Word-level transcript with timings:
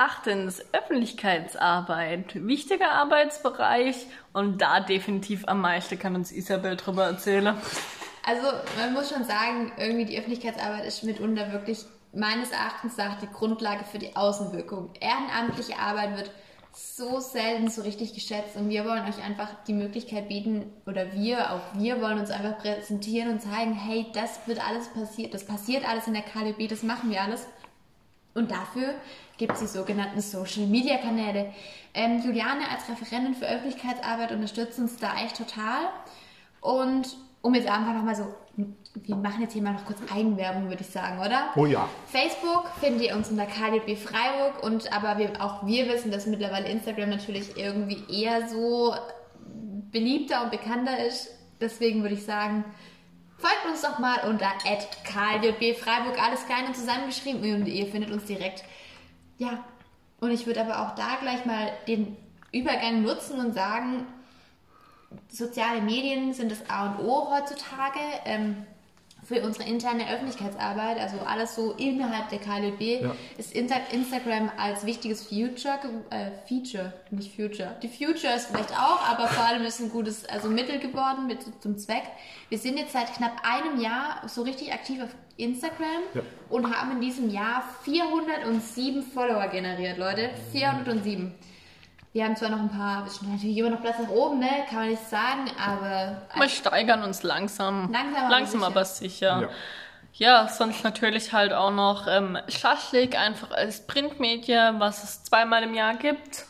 Erachtens 0.00 0.64
Öffentlichkeitsarbeit, 0.72 2.46
wichtiger 2.46 2.90
Arbeitsbereich 2.92 4.06
und 4.32 4.62
da 4.62 4.80
definitiv 4.80 5.46
am 5.46 5.60
meisten 5.60 5.98
kann 5.98 6.14
uns 6.14 6.32
Isabel 6.32 6.76
drüber 6.76 7.04
erzählen. 7.04 7.54
Also 8.26 8.46
man 8.78 8.94
muss 8.94 9.10
schon 9.10 9.24
sagen, 9.24 9.72
irgendwie 9.76 10.06
die 10.06 10.16
Öffentlichkeitsarbeit 10.16 10.86
ist 10.86 11.04
mitunter 11.04 11.52
wirklich 11.52 11.84
meines 12.14 12.50
Erachtens 12.50 12.96
nach 12.96 13.18
die 13.20 13.26
Grundlage 13.26 13.84
für 13.84 13.98
die 13.98 14.16
Außenwirkung. 14.16 14.88
Ehrenamtliche 15.00 15.78
Arbeit 15.78 16.16
wird 16.16 16.30
so 16.72 17.20
selten 17.20 17.68
so 17.68 17.82
richtig 17.82 18.14
geschätzt 18.14 18.56
und 18.56 18.70
wir 18.70 18.86
wollen 18.86 19.04
euch 19.04 19.22
einfach 19.22 19.48
die 19.66 19.74
Möglichkeit 19.74 20.28
bieten 20.28 20.72
oder 20.86 21.12
wir, 21.12 21.52
auch 21.52 21.60
wir 21.74 22.00
wollen 22.00 22.18
uns 22.18 22.30
einfach 22.30 22.56
präsentieren 22.56 23.32
und 23.32 23.42
zeigen, 23.42 23.74
hey, 23.74 24.06
das 24.14 24.40
wird 24.46 24.66
alles 24.66 24.88
passiert, 24.88 25.34
das 25.34 25.44
passiert 25.44 25.86
alles 25.86 26.06
in 26.06 26.14
der 26.14 26.22
KDB, 26.22 26.68
das 26.68 26.82
machen 26.82 27.10
wir 27.10 27.20
alles. 27.20 27.46
Und 28.34 28.50
dafür 28.50 28.94
gibt 29.38 29.52
es 29.52 29.60
die 29.60 29.66
sogenannten 29.66 30.20
Social 30.20 30.66
Media 30.66 30.98
Kanäle. 30.98 31.52
Ähm, 31.94 32.22
Juliane 32.24 32.68
als 32.70 32.88
Referentin 32.88 33.34
für 33.34 33.46
Öffentlichkeitsarbeit 33.46 34.32
unterstützt 34.32 34.78
uns 34.78 34.96
da 34.96 35.14
echt 35.24 35.36
total. 35.36 35.88
Und 36.60 37.16
um 37.42 37.54
jetzt 37.54 37.68
einfach 37.68 37.94
nochmal 37.94 38.14
so, 38.14 38.34
wir 38.94 39.16
machen 39.16 39.42
jetzt 39.42 39.54
hier 39.54 39.62
mal 39.62 39.72
noch 39.72 39.86
kurz 39.86 39.98
Eigenwerbung, 40.12 40.68
würde 40.68 40.82
ich 40.82 40.90
sagen, 40.90 41.18
oder? 41.20 41.50
Oh 41.56 41.66
ja. 41.66 41.88
Facebook 42.06 42.66
findet 42.80 43.08
ihr 43.08 43.16
uns 43.16 43.30
unter 43.30 43.46
KDB 43.46 43.96
Freiburg 43.96 44.62
und 44.62 44.92
aber 44.92 45.18
wir, 45.18 45.32
auch 45.40 45.66
wir 45.66 45.88
wissen, 45.88 46.10
dass 46.10 46.26
mittlerweile 46.26 46.68
Instagram 46.68 47.08
natürlich 47.08 47.56
irgendwie 47.56 48.04
eher 48.22 48.48
so 48.48 48.94
beliebter 49.90 50.44
und 50.44 50.50
bekannter 50.50 51.04
ist. 51.06 51.30
Deswegen 51.60 52.02
würde 52.02 52.14
ich 52.14 52.24
sagen, 52.24 52.64
folgt 53.40 53.66
uns 53.66 53.82
doch 53.82 53.98
mal 53.98 54.28
unter 54.28 54.50
KDB 55.04 55.74
Freiburg, 55.74 56.22
alles 56.22 56.46
klein 56.46 56.66
und 56.66 56.76
zusammengeschrieben 56.76 57.54
und 57.54 57.66
ihr 57.66 57.86
findet 57.86 58.10
uns 58.10 58.24
direkt. 58.24 58.64
Ja, 59.38 59.64
und 60.20 60.30
ich 60.30 60.46
würde 60.46 60.60
aber 60.60 60.82
auch 60.82 60.94
da 60.94 61.16
gleich 61.20 61.44
mal 61.46 61.72
den 61.88 62.16
Übergang 62.52 63.02
nutzen 63.02 63.40
und 63.40 63.54
sagen, 63.54 64.06
soziale 65.28 65.80
Medien 65.80 66.34
sind 66.34 66.52
das 66.52 66.68
A 66.68 66.90
und 66.90 67.04
O 67.04 67.30
heutzutage 67.30 68.00
ähm, 68.24 68.66
für 69.30 69.40
unsere 69.42 69.68
interne 69.68 70.12
Öffentlichkeitsarbeit, 70.12 70.98
also 70.98 71.18
alles 71.20 71.54
so 71.54 71.72
innerhalb 71.74 72.30
der 72.30 72.40
KLB, 72.40 73.02
ja. 73.02 73.14
ist 73.38 73.54
Instagram 73.54 74.50
als 74.58 74.84
wichtiges 74.84 75.22
Future, 75.22 75.78
äh, 76.10 76.32
Feature, 76.48 76.92
nicht 77.12 77.36
Future. 77.36 77.76
Die 77.80 77.86
Future 77.86 78.34
ist 78.34 78.48
vielleicht 78.48 78.72
auch, 78.72 79.08
aber 79.08 79.28
vor 79.28 79.44
allem 79.44 79.62
ist 79.62 79.78
ein 79.78 79.88
gutes 79.90 80.24
also 80.24 80.48
Mittel 80.48 80.80
geworden 80.80 81.28
mit 81.28 81.44
zum 81.62 81.78
Zweck. 81.78 82.02
Wir 82.48 82.58
sind 82.58 82.76
jetzt 82.76 82.92
seit 82.92 83.14
knapp 83.14 83.40
einem 83.44 83.80
Jahr 83.80 84.20
so 84.26 84.42
richtig 84.42 84.72
aktiv 84.72 85.00
auf 85.00 85.10
Instagram 85.36 86.02
ja. 86.14 86.22
und 86.48 86.76
haben 86.76 86.90
in 86.90 87.00
diesem 87.00 87.30
Jahr 87.30 87.62
407 87.84 89.04
Follower 89.14 89.46
generiert, 89.46 89.96
Leute. 89.96 90.30
407. 90.50 91.32
Wir 92.12 92.24
haben 92.24 92.34
zwar 92.34 92.48
noch 92.48 92.58
ein 92.58 92.70
paar, 92.70 93.04
wir 93.04 93.10
sind 93.10 93.30
natürlich 93.30 93.56
immer 93.56 93.70
noch 93.70 93.80
Platz 93.80 94.00
nach 94.00 94.08
oben, 94.08 94.40
ne? 94.40 94.48
kann 94.68 94.80
man 94.80 94.88
nicht 94.88 95.08
sagen, 95.08 95.48
aber. 95.64 96.22
Wir 96.34 96.48
steigern 96.48 97.04
uns 97.04 97.22
langsam. 97.22 97.92
Langsam, 97.92 98.22
aber 98.22 98.30
langsam 98.30 98.60
sicher. 98.60 98.66
Aber 98.66 98.84
sicher. 98.84 99.50
Ja. 100.14 100.42
ja. 100.42 100.48
sonst 100.48 100.82
natürlich 100.82 101.32
halt 101.32 101.52
auch 101.52 101.70
noch 101.70 102.08
ähm, 102.08 102.36
Schaschlik, 102.48 103.16
einfach 103.16 103.52
als 103.52 103.86
Printmedien, 103.86 104.80
was 104.80 105.04
es 105.04 105.22
zweimal 105.22 105.62
im 105.62 105.74
Jahr 105.74 105.94
gibt, 105.94 106.46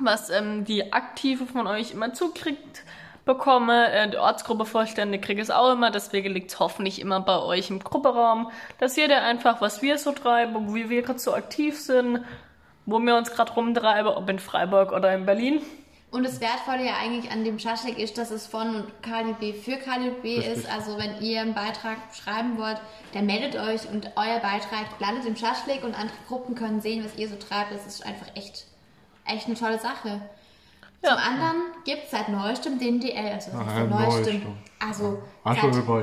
was 0.00 0.28
ähm, 0.28 0.64
die 0.64 0.92
Aktive 0.92 1.46
von 1.46 1.68
euch 1.68 1.92
immer 1.92 2.12
zukriegt 2.12 2.82
bekomme. 3.24 3.92
Äh, 3.92 4.10
die 4.10 4.16
Ortsgruppe 4.16 4.66
Vorstände 4.66 5.20
kriege 5.20 5.40
es 5.40 5.52
auch 5.52 5.72
immer, 5.72 5.92
deswegen 5.92 6.32
liegt 6.32 6.50
es 6.50 6.58
hoffentlich 6.58 7.00
immer 7.00 7.20
bei 7.20 7.38
euch 7.38 7.70
im 7.70 7.78
Grupperaum, 7.78 8.50
dass 8.78 8.96
jeder 8.96 9.22
einfach, 9.22 9.60
was 9.60 9.82
wir 9.82 9.98
so 9.98 10.10
treiben, 10.10 10.66
wo 10.66 10.74
wir 10.74 11.02
gerade 11.02 11.20
so 11.20 11.32
aktiv 11.32 11.78
sind, 11.78 12.24
wo 12.86 12.98
wir 12.98 13.16
uns 13.16 13.30
gerade 13.30 13.52
rumtreiben, 13.52 14.12
ob 14.12 14.28
in 14.28 14.38
Freiburg 14.38 14.92
oder 14.92 15.14
in 15.14 15.26
Berlin. 15.26 15.62
Und 16.10 16.24
das 16.24 16.40
Wertvolle 16.40 16.84
ja 16.84 16.94
eigentlich 17.00 17.30
an 17.30 17.44
dem 17.44 17.60
Schaschlik 17.60 17.96
ist, 17.98 18.18
dass 18.18 18.32
es 18.32 18.46
von 18.46 18.84
KDB 19.02 19.52
für 19.52 19.76
KDB 19.76 20.38
ist. 20.38 20.68
Also 20.68 20.98
wenn 20.98 21.22
ihr 21.22 21.40
einen 21.40 21.54
Beitrag 21.54 21.98
schreiben 22.12 22.58
wollt, 22.58 22.80
dann 23.12 23.26
meldet 23.26 23.54
euch 23.54 23.88
und 23.88 24.10
euer 24.16 24.40
Beitrag 24.40 24.86
landet 24.98 25.24
im 25.26 25.36
Schaschlik 25.36 25.84
und 25.84 25.94
andere 25.94 26.16
Gruppen 26.26 26.56
können 26.56 26.80
sehen, 26.80 27.04
was 27.04 27.16
ihr 27.16 27.28
so 27.28 27.36
treibt. 27.36 27.72
Das 27.72 27.86
ist 27.86 28.04
einfach 28.04 28.26
echt, 28.34 28.66
echt 29.24 29.46
eine 29.46 29.54
tolle 29.54 29.78
Sache. 29.78 30.20
Ja. 31.02 31.10
Zum 31.10 31.18
anderen 31.18 31.62
gibt 31.84 32.04
es 32.04 32.10
seit 32.10 32.28
neuestem 32.28 32.78
den 32.80 32.98
DL, 33.00 33.32
also 33.32 33.52
Ach, 33.54 33.66
neuestem. 33.66 33.90
neuestem. 33.90 34.42
Also, 34.80 35.22
also 35.44 35.68
über 35.68 36.02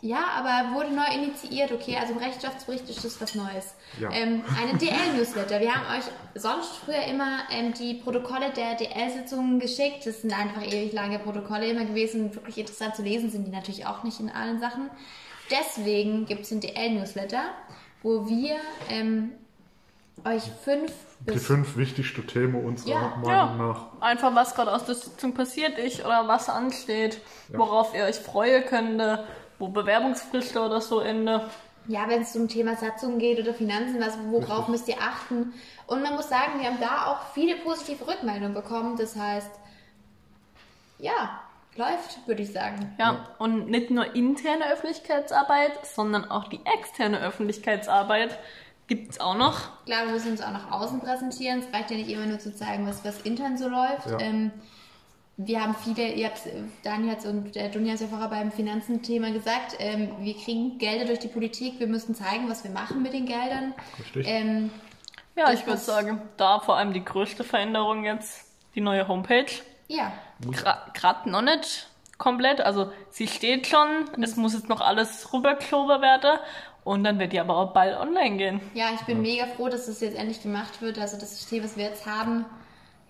ja. 0.00 0.24
Aber 0.36 0.74
wurde 0.74 0.94
neu 0.94 1.06
initiiert, 1.14 1.72
okay, 1.72 1.96
also 2.00 2.12
im 2.12 2.18
Rechenschaftsbericht 2.18 2.88
ist 2.88 3.04
das 3.04 3.20
was 3.20 3.34
Neues. 3.34 3.74
Ja. 3.98 4.10
Ähm, 4.12 4.42
eine 4.60 4.78
DL-Newsletter. 4.78 5.60
Wir 5.60 5.74
haben 5.74 5.98
euch 5.98 6.04
sonst 6.34 6.76
früher 6.84 7.02
immer 7.04 7.40
ähm, 7.50 7.74
die 7.74 7.94
Protokolle 7.94 8.50
der 8.50 8.74
DL-Sitzungen 8.76 9.60
geschickt. 9.60 10.06
Das 10.06 10.22
sind 10.22 10.32
einfach 10.32 10.62
ewig 10.62 10.92
lange 10.92 11.18
Protokolle 11.18 11.68
immer 11.70 11.84
gewesen, 11.84 12.34
wirklich 12.34 12.58
interessant 12.58 12.96
zu 12.96 13.02
lesen, 13.02 13.30
sind 13.30 13.46
die 13.46 13.52
natürlich 13.52 13.86
auch 13.86 14.02
nicht 14.02 14.20
in 14.20 14.30
allen 14.30 14.60
Sachen. 14.60 14.90
Deswegen 15.50 16.26
gibt 16.26 16.42
es 16.42 16.50
den 16.50 16.60
DL-Newsletter, 16.60 17.42
wo 18.02 18.28
wir 18.28 18.56
ähm, 18.88 19.32
euch 20.24 20.44
fünf 20.64 20.92
die 21.28 21.38
fünf 21.38 21.76
wichtigsten 21.76 22.26
Themen 22.26 22.64
unserer 22.64 22.90
ja. 22.90 23.16
Meinung 23.16 23.28
ja. 23.28 23.54
nach. 23.54 24.00
Einfach 24.00 24.34
was 24.34 24.54
gerade 24.54 24.72
aus 24.72 24.86
der 24.86 24.94
Sitzung 24.94 25.34
passiert 25.34 25.78
ist 25.78 26.00
oder 26.00 26.26
was 26.26 26.48
ansteht, 26.48 27.20
ja. 27.52 27.58
worauf 27.58 27.94
ihr 27.94 28.04
euch 28.04 28.16
freuen 28.16 28.64
könnt 28.64 29.02
wo 29.60 29.68
Bewerbungsfrist 29.68 30.56
oder 30.56 30.80
so 30.80 31.00
Ende. 31.00 31.48
Ja, 31.86 32.08
wenn 32.08 32.22
es 32.22 32.32
zum 32.32 32.48
Thema 32.48 32.76
Satzung 32.76 33.18
geht 33.18 33.38
oder 33.38 33.54
Finanzen, 33.54 34.00
was, 34.00 34.18
worauf 34.30 34.68
müsst 34.68 34.88
ihr 34.88 34.98
achten? 35.00 35.52
Und 35.86 36.02
man 36.02 36.14
muss 36.14 36.28
sagen, 36.28 36.60
wir 36.60 36.68
haben 36.68 36.80
da 36.80 37.06
auch 37.06 37.32
viele 37.32 37.56
positive 37.56 38.06
Rückmeldungen 38.06 38.54
bekommen. 38.54 38.96
Das 38.96 39.16
heißt, 39.16 39.50
ja, 40.98 41.40
läuft, 41.76 42.26
würde 42.26 42.42
ich 42.42 42.52
sagen. 42.52 42.94
Ja, 42.98 43.12
ja, 43.12 43.26
und 43.38 43.68
nicht 43.68 43.90
nur 43.90 44.14
interne 44.14 44.70
Öffentlichkeitsarbeit, 44.70 45.86
sondern 45.86 46.30
auch 46.30 46.48
die 46.48 46.60
externe 46.64 47.20
Öffentlichkeitsarbeit 47.20 48.38
gibt 48.86 49.12
es 49.12 49.20
auch 49.20 49.36
noch. 49.36 49.84
Klar, 49.86 50.06
wir 50.06 50.12
müssen 50.12 50.32
uns 50.32 50.42
auch 50.42 50.50
nach 50.50 50.70
außen 50.70 51.00
präsentieren. 51.00 51.60
Es 51.60 51.72
reicht 51.72 51.90
ja 51.90 51.96
nicht 51.96 52.10
immer 52.10 52.26
nur 52.26 52.38
zu 52.38 52.54
zeigen, 52.54 52.86
was, 52.86 53.04
was 53.04 53.22
intern 53.22 53.56
so 53.56 53.68
läuft. 53.68 54.06
Ja. 54.10 54.18
Ähm, 54.18 54.52
wir 55.46 55.62
haben 55.62 55.74
viele, 55.74 56.12
ihr 56.12 56.26
habt, 56.26 56.42
Daniel 56.82 57.16
und 57.24 57.54
der 57.54 57.68
Dunja 57.68 57.94
hat 57.94 58.00
ja 58.00 58.08
vorher 58.08 58.28
beim 58.28 58.52
Finanzenthema 58.52 59.30
gesagt, 59.30 59.76
ähm, 59.78 60.10
wir 60.20 60.34
kriegen 60.36 60.76
Gelder 60.78 61.06
durch 61.06 61.20
die 61.20 61.28
Politik, 61.28 61.80
wir 61.80 61.86
müssen 61.86 62.14
zeigen, 62.14 62.48
was 62.48 62.62
wir 62.62 62.70
machen 62.70 63.02
mit 63.02 63.14
den 63.14 63.24
Geldern. 63.24 63.74
Richtig. 63.98 64.26
Ähm, 64.28 64.70
ja, 65.36 65.50
ich 65.52 65.66
würde 65.66 65.80
sagen, 65.80 66.20
da 66.36 66.60
vor 66.60 66.76
allem 66.76 66.92
die 66.92 67.04
größte 67.04 67.44
Veränderung 67.44 68.04
jetzt, 68.04 68.44
die 68.74 68.82
neue 68.82 69.08
Homepage. 69.08 69.46
Ja. 69.88 70.12
Gerade 70.92 71.30
noch 71.30 71.42
nicht 71.42 71.88
komplett, 72.18 72.60
also 72.60 72.92
sie 73.08 73.26
steht 73.26 73.66
schon, 73.66 74.04
mhm. 74.16 74.22
es 74.22 74.36
muss 74.36 74.52
jetzt 74.52 74.68
noch 74.68 74.82
alles 74.82 75.32
rüberklober 75.32 76.02
werden 76.02 76.38
und 76.84 77.02
dann 77.02 77.18
wird 77.18 77.32
die 77.32 77.40
aber 77.40 77.56
auch 77.56 77.72
bald 77.72 77.98
online 77.98 78.36
gehen. 78.36 78.60
Ja, 78.74 78.88
ich 78.94 79.00
bin 79.02 79.16
ja. 79.16 79.22
mega 79.22 79.46
froh, 79.46 79.70
dass 79.70 79.86
das 79.86 80.00
jetzt 80.00 80.18
endlich 80.18 80.42
gemacht 80.42 80.82
wird. 80.82 80.98
Also 80.98 81.18
das 81.18 81.30
System, 81.30 81.64
was 81.64 81.78
wir 81.78 81.84
jetzt 81.84 82.04
haben, 82.04 82.44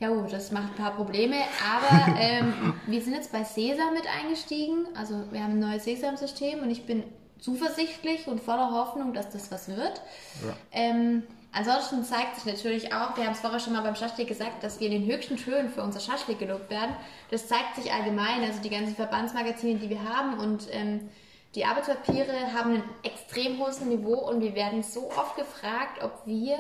ja 0.00 0.09
gut, 0.09 0.33
das 0.33 0.50
macht 0.50 0.71
ein 0.71 0.75
paar 0.75 0.97
Probleme, 0.97 1.37
aber 1.62 2.16
ähm, 2.19 2.75
wir 2.87 3.03
sind 3.03 3.15
jetzt 3.15 3.33
bei 3.33 3.44
Sesam 3.44 3.93
mit 3.93 4.05
eingestiegen. 4.06 4.87
Also 4.94 5.31
wir 5.31 5.43
haben 5.43 5.53
ein 5.53 5.59
neues 5.61 5.84
Sesam-System 5.84 6.61
und 6.61 6.71
ich 6.71 6.87
bin 6.87 7.05
zuversichtlich 7.38 8.27
und 8.27 8.41
voller 8.41 8.71
Hoffnung, 8.72 9.12
dass 9.12 9.31
das 9.31 9.53
was 9.53 9.69
wird. 9.69 10.00
Ja. 10.43 10.56
Ähm, 10.72 11.22
ansonsten 11.53 12.03
zeigt 12.03 12.37
sich 12.37 12.47
natürlich 12.47 12.94
auch, 12.94 13.16
wir 13.16 13.25
haben 13.25 13.33
es 13.33 13.41
vorher 13.41 13.60
schon 13.60 13.75
mal 13.75 13.83
beim 13.83 13.94
Schaschlik 13.94 14.28
gesagt, 14.28 14.65
dass 14.65 14.81
wir 14.81 14.91
in 14.91 15.03
den 15.03 15.10
höchsten 15.10 15.37
Tönen 15.37 15.69
für 15.69 15.83
unser 15.83 16.00
Schaschlik 16.00 16.39
gelobt 16.39 16.71
werden. 16.71 16.97
Das 17.31 17.47
zeigt 17.47 17.77
sich 17.77 17.93
allgemein, 17.93 18.43
also 18.43 18.60
die 18.62 18.71
ganzen 18.71 18.97
Verbandsmagazine, 18.97 19.78
die 19.78 19.91
wir 19.91 20.03
haben 20.03 20.39
und 20.39 20.66
ähm, 20.72 21.10
die 21.55 21.65
Arbeitspapiere 21.65 22.55
haben 22.55 22.77
ein 22.77 22.84
extrem 23.03 23.59
hohes 23.59 23.81
Niveau 23.81 24.15
und 24.15 24.41
wir 24.41 24.55
werden 24.55 24.83
so 24.83 25.10
oft 25.10 25.37
gefragt, 25.37 26.03
ob 26.03 26.22
wir 26.25 26.56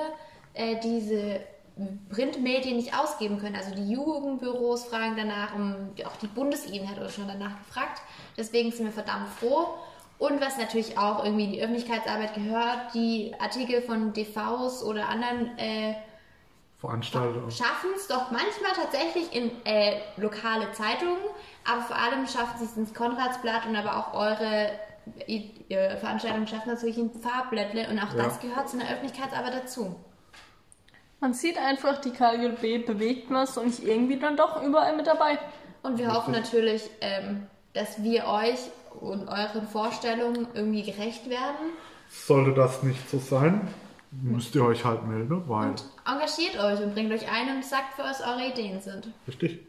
äh, 0.52 0.76
diese 0.82 1.40
Printmedien 2.10 2.76
nicht 2.76 2.98
ausgeben 2.98 3.38
können. 3.38 3.56
Also 3.56 3.74
die 3.74 3.90
Jugendbüros 3.90 4.84
fragen 4.84 5.14
danach, 5.16 5.54
um, 5.54 5.90
auch 6.04 6.16
die 6.16 6.26
Bundesebene 6.26 6.90
hat 6.90 6.98
uns 6.98 7.14
schon 7.14 7.28
danach 7.28 7.58
gefragt. 7.58 8.02
Deswegen 8.36 8.70
sind 8.72 8.86
wir 8.86 8.92
verdammt 8.92 9.28
froh. 9.28 9.68
Und 10.18 10.40
was 10.40 10.58
natürlich 10.58 10.98
auch 10.98 11.24
irgendwie 11.24 11.44
in 11.44 11.52
die 11.52 11.62
Öffentlichkeitsarbeit 11.62 12.34
gehört, 12.34 12.94
die 12.94 13.34
Artikel 13.38 13.80
von 13.80 14.12
DVs 14.12 14.82
oder 14.82 15.08
anderen 15.08 15.56
äh, 15.58 15.94
Veranstaltungen 16.76 17.50
schaffen 17.50 17.90
es 17.94 18.06
doch 18.06 18.30
manchmal 18.30 18.72
tatsächlich 18.74 19.34
in 19.34 19.50
äh, 19.64 20.00
lokale 20.16 20.72
Zeitungen, 20.72 21.18
aber 21.70 21.82
vor 21.82 21.96
allem 21.96 22.26
schaffen 22.26 22.58
sie 22.58 22.64
es 22.64 22.76
ins 22.76 22.94
Konradsblatt 22.94 23.66
und 23.66 23.76
aber 23.76 23.96
auch 23.96 24.14
eure 24.14 24.70
äh, 25.26 25.96
Veranstaltungen 25.96 26.46
schaffen 26.46 26.70
natürlich 26.70 26.98
in 26.98 27.10
Farbblättle 27.10 27.88
und 27.88 27.98
auch 27.98 28.14
ja. 28.14 28.24
das 28.24 28.40
gehört 28.40 28.68
zu 28.68 28.78
einer 28.78 28.90
Öffentlichkeitsarbeit 28.90 29.54
dazu. 29.54 29.94
Man 31.20 31.34
sieht 31.34 31.58
einfach, 31.58 32.00
die 32.00 32.10
KGB 32.10 32.78
bewegt 32.78 33.30
was 33.30 33.58
und 33.58 33.68
ich 33.68 33.86
irgendwie 33.86 34.18
dann 34.18 34.36
doch 34.36 34.62
überall 34.62 34.96
mit 34.96 35.06
dabei. 35.06 35.38
Und 35.82 35.98
wir 35.98 36.12
hoffen 36.12 36.32
natürlich, 36.32 36.90
ähm, 37.00 37.46
dass 37.74 38.02
wir 38.02 38.26
euch 38.26 38.58
und 39.00 39.28
euren 39.28 39.68
Vorstellungen 39.68 40.48
irgendwie 40.54 40.82
gerecht 40.82 41.28
werden. 41.28 41.72
Sollte 42.08 42.52
das 42.52 42.82
nicht 42.82 43.08
so 43.08 43.18
sein, 43.18 43.68
müsst 44.10 44.54
ihr 44.54 44.64
euch 44.64 44.84
halt 44.84 45.06
melden, 45.06 45.44
weil. 45.46 45.68
Und 45.68 45.84
engagiert 46.06 46.58
euch 46.58 46.80
und 46.80 46.94
bringt 46.94 47.12
euch 47.12 47.30
ein 47.30 47.54
und 47.54 47.64
sagt, 47.64 47.94
für 47.94 48.02
was 48.02 48.20
eure 48.20 48.48
Ideen 48.48 48.80
sind. 48.80 49.08
Richtig. 49.28 49.60